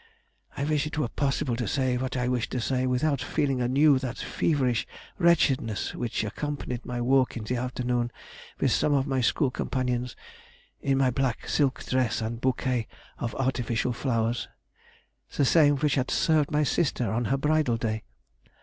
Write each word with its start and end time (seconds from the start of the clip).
I 0.57 0.63
wish 0.63 0.87
it 0.87 0.97
were 0.97 1.09
possible 1.09 1.55
to 1.55 1.67
say 1.67 1.95
what 1.95 2.17
I 2.17 2.27
wish 2.27 2.49
to 2.49 2.59
say, 2.59 2.87
without 2.87 3.21
feeling 3.21 3.61
anew 3.61 3.99
that 3.99 4.17
feverish 4.17 4.87
wretchedness 5.19 5.93
which 5.93 6.23
accompanied 6.23 6.87
my 6.87 6.99
walk 6.99 7.37
in 7.37 7.43
the 7.43 7.57
afternoon 7.57 8.11
with 8.59 8.71
some 8.71 8.95
of 8.95 9.05
my 9.05 9.21
school 9.21 9.51
companions, 9.51 10.15
in 10.81 10.97
my 10.97 11.11
black 11.11 11.47
silk 11.47 11.85
dress 11.85 12.19
and 12.19 12.41
bouquet 12.41 12.87
of 13.19 13.35
artificial 13.35 13.93
flowers—the 13.93 15.45
same 15.45 15.77
which 15.77 15.93
had 15.93 16.09
served 16.09 16.49
my 16.49 16.63
sister 16.63 17.11
on 17.11 17.25
her 17.25 17.37
bridal 17.37 17.77
day. 17.77 18.01